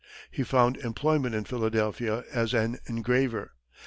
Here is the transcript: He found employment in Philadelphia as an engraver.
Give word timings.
He 0.31 0.41
found 0.41 0.77
employment 0.77 1.35
in 1.35 1.43
Philadelphia 1.43 2.23
as 2.31 2.55
an 2.55 2.79
engraver. 2.87 3.51